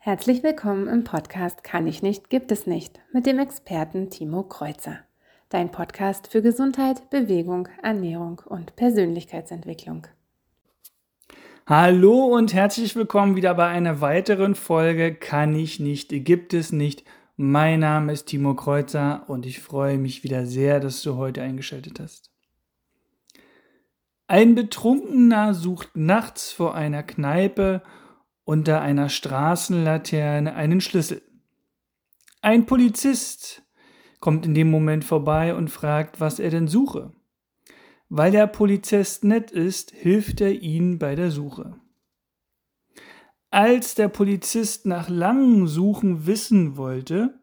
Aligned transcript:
Herzlich 0.00 0.44
willkommen 0.44 0.86
im 0.86 1.02
Podcast 1.02 1.64
Kann 1.64 1.88
ich 1.88 2.02
nicht, 2.02 2.30
gibt 2.30 2.52
es 2.52 2.68
nicht 2.68 3.00
mit 3.12 3.26
dem 3.26 3.40
Experten 3.40 4.10
Timo 4.10 4.44
Kreuzer. 4.44 5.00
Dein 5.48 5.72
Podcast 5.72 6.28
für 6.28 6.40
Gesundheit, 6.40 7.10
Bewegung, 7.10 7.68
Ernährung 7.82 8.40
und 8.46 8.76
Persönlichkeitsentwicklung. 8.76 10.06
Hallo 11.66 12.26
und 12.26 12.54
herzlich 12.54 12.94
willkommen 12.94 13.34
wieder 13.34 13.54
bei 13.54 13.66
einer 13.66 14.00
weiteren 14.00 14.54
Folge 14.54 15.16
Kann 15.16 15.56
ich 15.56 15.80
nicht, 15.80 16.10
gibt 16.24 16.54
es 16.54 16.70
nicht. 16.70 17.02
Mein 17.36 17.80
Name 17.80 18.12
ist 18.12 18.26
Timo 18.26 18.54
Kreuzer 18.54 19.24
und 19.26 19.46
ich 19.46 19.58
freue 19.58 19.98
mich 19.98 20.22
wieder 20.22 20.46
sehr, 20.46 20.78
dass 20.78 21.02
du 21.02 21.16
heute 21.16 21.42
eingeschaltet 21.42 21.98
hast. 21.98 22.30
Ein 24.28 24.54
Betrunkener 24.54 25.54
sucht 25.54 25.96
nachts 25.96 26.52
vor 26.52 26.76
einer 26.76 27.02
Kneipe 27.02 27.82
unter 28.48 28.80
einer 28.80 29.10
Straßenlaterne 29.10 30.54
einen 30.54 30.80
Schlüssel. 30.80 31.20
Ein 32.40 32.64
Polizist 32.64 33.62
kommt 34.20 34.46
in 34.46 34.54
dem 34.54 34.70
Moment 34.70 35.04
vorbei 35.04 35.54
und 35.54 35.68
fragt, 35.68 36.18
was 36.18 36.38
er 36.38 36.48
denn 36.48 36.66
suche. 36.66 37.12
Weil 38.08 38.30
der 38.30 38.46
Polizist 38.46 39.22
nett 39.22 39.50
ist, 39.50 39.90
hilft 39.90 40.40
er 40.40 40.62
ihnen 40.62 40.98
bei 40.98 41.14
der 41.14 41.30
Suche. 41.30 41.78
Als 43.50 43.94
der 43.94 44.08
Polizist 44.08 44.86
nach 44.86 45.10
langem 45.10 45.68
Suchen 45.68 46.26
wissen 46.26 46.78
wollte, 46.78 47.38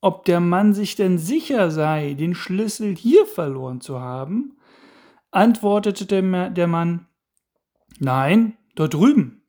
ob 0.00 0.24
der 0.24 0.38
Mann 0.38 0.72
sich 0.72 0.94
denn 0.94 1.18
sicher 1.18 1.72
sei, 1.72 2.14
den 2.14 2.36
Schlüssel 2.36 2.94
hier 2.94 3.26
verloren 3.26 3.80
zu 3.80 3.98
haben, 3.98 4.56
antwortete 5.32 6.06
der 6.06 6.68
Mann, 6.68 7.08
nein, 7.98 8.56
Dort 8.74 8.94
drüben. 8.94 9.42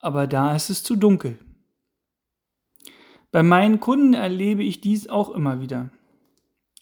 Aber 0.00 0.26
da 0.26 0.54
ist 0.54 0.70
es 0.70 0.82
zu 0.82 0.96
dunkel. 0.96 1.38
Bei 3.30 3.42
meinen 3.42 3.80
Kunden 3.80 4.14
erlebe 4.14 4.62
ich 4.62 4.80
dies 4.80 5.08
auch 5.08 5.30
immer 5.30 5.60
wieder. 5.60 5.90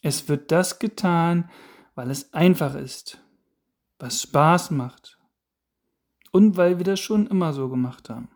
Es 0.01 0.29
wird 0.29 0.51
das 0.51 0.79
getan, 0.79 1.49
weil 1.95 2.09
es 2.09 2.33
einfach 2.33 2.75
ist, 2.75 3.21
was 3.99 4.21
Spaß 4.21 4.71
macht 4.71 5.17
und 6.31 6.55
weil 6.55 6.77
wir 6.77 6.85
das 6.85 6.99
schon 6.99 7.27
immer 7.27 7.51
so 7.51 7.67
gemacht 7.67 8.09
haben. 8.09 8.29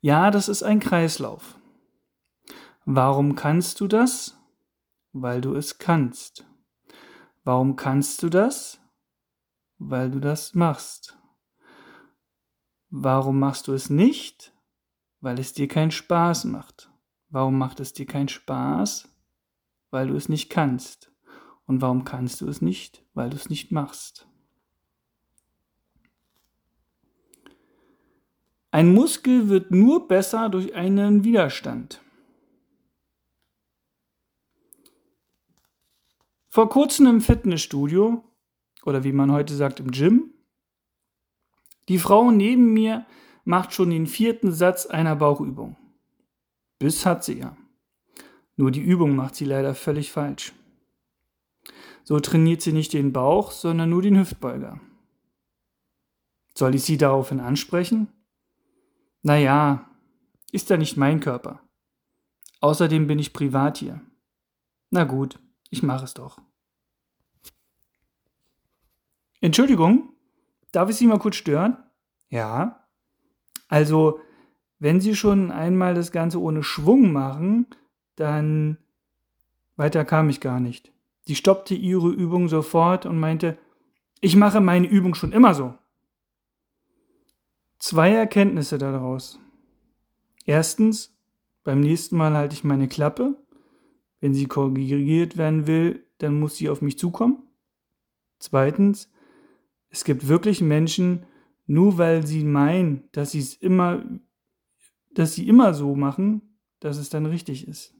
Ja, 0.00 0.30
das 0.32 0.48
ist 0.48 0.62
ein 0.64 0.80
Kreislauf. 0.80 1.56
Warum 2.84 3.36
kannst 3.36 3.80
du 3.80 3.86
das? 3.86 4.36
Weil 5.12 5.40
du 5.40 5.54
es 5.54 5.78
kannst. 5.78 6.44
Warum 7.44 7.76
kannst 7.76 8.22
du 8.22 8.28
das? 8.28 8.80
Weil 9.78 10.10
du 10.10 10.18
das 10.18 10.54
machst. 10.54 11.16
Warum 12.94 13.38
machst 13.38 13.68
du 13.68 13.72
es 13.72 13.88
nicht? 13.88 14.52
Weil 15.22 15.38
es 15.38 15.54
dir 15.54 15.66
keinen 15.66 15.92
Spaß 15.92 16.44
macht. 16.44 16.90
Warum 17.30 17.56
macht 17.56 17.80
es 17.80 17.94
dir 17.94 18.04
keinen 18.04 18.28
Spaß? 18.28 19.08
Weil 19.90 20.08
du 20.08 20.14
es 20.14 20.28
nicht 20.28 20.50
kannst. 20.50 21.10
Und 21.64 21.80
warum 21.80 22.04
kannst 22.04 22.42
du 22.42 22.48
es 22.48 22.60
nicht? 22.60 23.02
Weil 23.14 23.30
du 23.30 23.36
es 23.36 23.48
nicht 23.48 23.72
machst. 23.72 24.28
Ein 28.70 28.92
Muskel 28.92 29.48
wird 29.48 29.70
nur 29.70 30.06
besser 30.06 30.50
durch 30.50 30.74
einen 30.74 31.24
Widerstand. 31.24 32.02
Vor 36.48 36.68
kurzem 36.68 37.06
im 37.06 37.20
Fitnessstudio 37.22 38.22
oder 38.84 39.02
wie 39.02 39.12
man 39.12 39.32
heute 39.32 39.54
sagt 39.54 39.80
im 39.80 39.90
Gym 39.92 40.31
die 41.88 41.98
Frau 41.98 42.30
neben 42.30 42.72
mir 42.72 43.06
macht 43.44 43.72
schon 43.72 43.90
den 43.90 44.06
vierten 44.06 44.52
Satz 44.52 44.86
einer 44.86 45.16
Bauchübung. 45.16 45.76
Biss 46.78 47.04
hat 47.06 47.24
sie 47.24 47.38
ja. 47.38 47.56
Nur 48.56 48.70
die 48.70 48.80
Übung 48.80 49.16
macht 49.16 49.34
sie 49.34 49.44
leider 49.44 49.74
völlig 49.74 50.12
falsch. 50.12 50.52
So 52.04 52.20
trainiert 52.20 52.62
sie 52.62 52.72
nicht 52.72 52.92
den 52.92 53.12
Bauch, 53.12 53.50
sondern 53.50 53.90
nur 53.90 54.02
den 54.02 54.18
Hüftbeuger. 54.18 54.80
Soll 56.54 56.74
ich 56.74 56.84
sie 56.84 56.98
daraufhin 56.98 57.40
ansprechen? 57.40 58.08
Naja, 59.22 59.88
ist 60.50 60.68
ja 60.70 60.76
nicht 60.76 60.96
mein 60.96 61.20
Körper. 61.20 61.60
Außerdem 62.60 63.06
bin 63.06 63.18
ich 63.18 63.32
privat 63.32 63.78
hier. 63.78 64.00
Na 64.90 65.04
gut, 65.04 65.38
ich 65.70 65.82
mache 65.82 66.04
es 66.04 66.14
doch. 66.14 66.38
Entschuldigung, 69.40 70.12
Darf 70.72 70.90
ich 70.90 70.96
Sie 70.96 71.06
mal 71.06 71.18
kurz 71.18 71.36
stören? 71.36 71.76
Ja. 72.28 72.86
Also, 73.68 74.20
wenn 74.78 75.00
Sie 75.00 75.14
schon 75.14 75.50
einmal 75.50 75.94
das 75.94 76.10
Ganze 76.12 76.40
ohne 76.40 76.62
Schwung 76.62 77.12
machen, 77.12 77.66
dann 78.16 78.78
weiter 79.76 80.04
kam 80.04 80.28
ich 80.28 80.40
gar 80.40 80.60
nicht. 80.60 80.92
Sie 81.24 81.36
stoppte 81.36 81.74
ihre 81.74 82.08
Übung 82.08 82.48
sofort 82.48 83.06
und 83.06 83.18
meinte, 83.18 83.58
ich 84.20 84.34
mache 84.34 84.60
meine 84.60 84.86
Übung 84.86 85.14
schon 85.14 85.32
immer 85.32 85.54
so. 85.54 85.74
Zwei 87.78 88.10
Erkenntnisse 88.10 88.78
daraus. 88.78 89.38
Erstens, 90.44 91.16
beim 91.64 91.80
nächsten 91.80 92.16
Mal 92.16 92.34
halte 92.34 92.54
ich 92.54 92.64
meine 92.64 92.88
Klappe. 92.88 93.36
Wenn 94.20 94.34
sie 94.34 94.46
korrigiert 94.46 95.36
werden 95.36 95.66
will, 95.66 96.06
dann 96.18 96.38
muss 96.38 96.56
sie 96.56 96.68
auf 96.68 96.82
mich 96.82 96.98
zukommen. 96.98 97.42
Zweitens, 98.38 99.10
es 99.92 100.04
gibt 100.04 100.26
wirklich 100.26 100.62
Menschen, 100.62 101.26
nur 101.66 101.98
weil 101.98 102.26
sie 102.26 102.44
meinen, 102.44 103.08
dass 103.12 103.32
sie 103.32 103.40
es 103.40 103.54
immer, 103.54 104.02
dass 105.12 105.34
sie 105.34 105.46
immer 105.46 105.74
so 105.74 105.94
machen, 105.94 106.58
dass 106.80 106.96
es 106.96 107.10
dann 107.10 107.26
richtig 107.26 107.68
ist. 107.68 107.94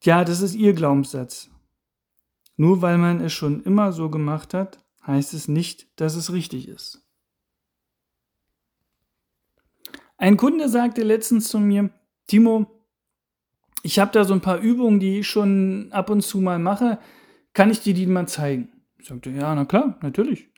Tja, 0.00 0.24
das 0.24 0.40
ist 0.40 0.54
ihr 0.54 0.72
Glaubenssatz. 0.74 1.50
Nur 2.56 2.82
weil 2.82 2.98
man 2.98 3.20
es 3.20 3.32
schon 3.32 3.64
immer 3.64 3.92
so 3.92 4.10
gemacht 4.10 4.54
hat, 4.54 4.78
heißt 5.06 5.34
es 5.34 5.48
nicht, 5.48 5.88
dass 6.00 6.14
es 6.14 6.32
richtig 6.32 6.68
ist. 6.68 7.04
Ein 10.16 10.36
Kunde 10.36 10.68
sagte 10.68 11.02
letztens 11.02 11.48
zu 11.48 11.58
mir, 11.58 11.90
Timo, 12.28 12.66
ich 13.82 13.98
habe 13.98 14.12
da 14.12 14.24
so 14.24 14.34
ein 14.34 14.40
paar 14.40 14.60
Übungen, 14.60 15.00
die 15.00 15.18
ich 15.18 15.28
schon 15.28 15.90
ab 15.90 16.10
und 16.10 16.22
zu 16.22 16.40
mal 16.40 16.60
mache, 16.60 17.00
kann 17.52 17.70
ich 17.70 17.80
dir 17.80 17.92
die 17.92 18.06
mal 18.06 18.28
zeigen? 18.28 18.73
Ich 19.04 19.10
sagte, 19.10 19.28
ja, 19.28 19.54
na 19.54 19.66
klar, 19.66 19.98
natürlich. 20.00 20.48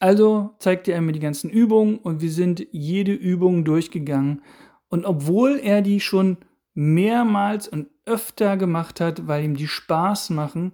Also 0.00 0.54
zeigte 0.58 0.92
er 0.92 1.02
mir 1.02 1.12
die 1.12 1.20
ganzen 1.20 1.50
Übungen 1.50 1.98
und 1.98 2.22
wir 2.22 2.30
sind 2.30 2.66
jede 2.72 3.12
Übung 3.12 3.66
durchgegangen. 3.66 4.40
Und 4.88 5.04
obwohl 5.04 5.60
er 5.62 5.82
die 5.82 6.00
schon 6.00 6.38
mehrmals 6.72 7.68
und 7.68 7.88
öfter 8.06 8.56
gemacht 8.56 8.98
hat, 8.98 9.28
weil 9.28 9.44
ihm 9.44 9.56
die 9.56 9.68
Spaß 9.68 10.30
machen, 10.30 10.72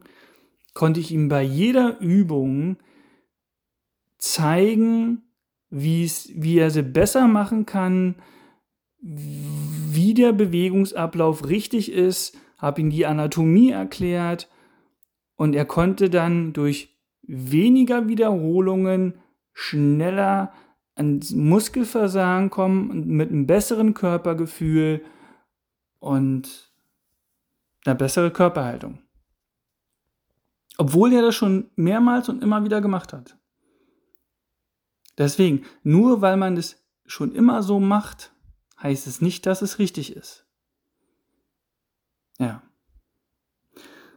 konnte 0.75 1.01
ich 1.01 1.11
ihm 1.11 1.29
bei 1.29 1.43
jeder 1.43 1.99
Übung 1.99 2.77
zeigen, 4.19 5.23
wie 5.71 6.57
er 6.57 6.71
sie 6.71 6.85
besser 6.85 7.27
machen 7.27 7.67
kann, 7.67 8.15
wie 9.01 10.15
der 10.15 10.33
Bewegungsablauf 10.33 11.49
richtig 11.49 11.91
ist, 11.91 12.39
habe 12.59 12.81
ihm 12.81 12.91
die 12.91 13.07
Anatomie 13.07 13.71
erklärt 13.71 14.49
und 15.35 15.57
er 15.57 15.65
konnte 15.65 16.11
dann 16.11 16.53
durch 16.53 16.95
weniger 17.29 18.09
Wiederholungen, 18.09 19.21
schneller 19.53 20.53
ans 20.97 21.31
Muskelversagen 21.31 22.51
kommen 22.51 22.91
und 22.91 23.07
mit 23.07 23.31
einem 23.31 23.47
besseren 23.47 23.95
Körpergefühl 23.95 25.05
und 26.01 26.73
einer 27.85 27.95
besseren 27.95 28.33
Körperhaltung. 28.33 28.99
Obwohl 30.79 31.13
er 31.13 31.23
das 31.23 31.35
schon 31.35 31.71
mehrmals 31.77 32.29
und 32.29 32.43
immer 32.43 32.65
wieder 32.65 32.81
gemacht 32.81 33.13
hat. 33.13 33.37
Deswegen, 35.17 35.65
nur 35.83 36.21
weil 36.21 36.37
man 36.37 36.57
es 36.57 36.85
schon 37.07 37.35
immer 37.35 37.63
so 37.63 37.81
macht, 37.81 38.33
heißt 38.83 39.07
es 39.07 39.21
nicht, 39.21 39.47
dass 39.47 39.63
es 39.63 39.79
richtig 39.79 40.17
ist. 40.17 40.47
Ja. 42.39 42.63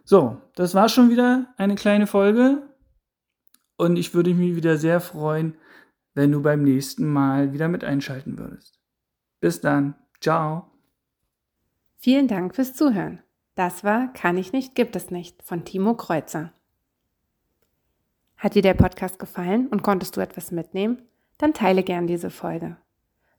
So, 0.03 0.39
das 0.55 0.75
war 0.75 0.89
schon 0.89 1.09
wieder 1.09 1.53
eine 1.57 1.75
kleine 1.75 2.05
Folge 2.05 2.70
und 3.81 3.97
ich 3.97 4.13
würde 4.13 4.33
mich 4.35 4.55
wieder 4.55 4.77
sehr 4.77 5.01
freuen, 5.01 5.55
wenn 6.13 6.31
du 6.31 6.43
beim 6.43 6.61
nächsten 6.61 7.11
Mal 7.11 7.51
wieder 7.51 7.67
mit 7.67 7.83
einschalten 7.83 8.37
würdest. 8.37 8.79
Bis 9.39 9.59
dann. 9.59 9.95
Ciao. 10.19 10.67
Vielen 11.97 12.27
Dank 12.27 12.53
fürs 12.53 12.75
Zuhören. 12.75 13.23
Das 13.55 13.83
war 13.83 14.13
Kann 14.13 14.37
ich 14.37 14.53
nicht, 14.53 14.75
gibt 14.75 14.95
es 14.95 15.09
nicht 15.09 15.41
von 15.41 15.65
Timo 15.65 15.95
Kreuzer. 15.95 16.53
Hat 18.37 18.53
dir 18.53 18.61
der 18.61 18.75
Podcast 18.75 19.17
gefallen 19.17 19.65
und 19.67 19.81
konntest 19.81 20.15
du 20.15 20.21
etwas 20.21 20.51
mitnehmen? 20.51 21.01
Dann 21.39 21.55
teile 21.55 21.81
gern 21.81 22.05
diese 22.05 22.29
Folge. 22.29 22.77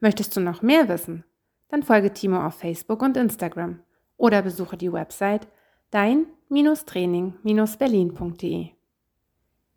Möchtest 0.00 0.36
du 0.36 0.40
noch 0.40 0.60
mehr 0.60 0.88
wissen? 0.88 1.22
Dann 1.68 1.84
folge 1.84 2.12
Timo 2.12 2.44
auf 2.44 2.56
Facebook 2.56 3.00
und 3.00 3.16
Instagram 3.16 3.78
oder 4.16 4.42
besuche 4.42 4.76
die 4.76 4.92
Website 4.92 5.46
dein-training-berlin.de. 5.92 8.81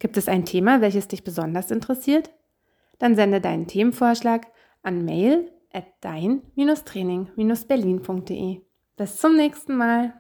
Gibt 0.05 0.17
es 0.17 0.27
ein 0.27 0.45
Thema, 0.45 0.81
welches 0.81 1.07
dich 1.07 1.23
besonders 1.23 1.71
interessiert? 1.71 2.29
Dann 2.99 3.15
sende 3.15 3.41
deinen 3.41 3.65
Themenvorschlag 3.65 4.45
an 4.83 5.03
mail 5.03 5.51
at 5.73 5.85
dein-training-berlin.de. 6.01 8.61
Bis 8.97 9.17
zum 9.17 9.35
nächsten 9.35 9.75
Mal. 9.75 10.13